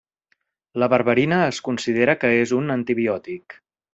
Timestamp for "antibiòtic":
2.79-3.61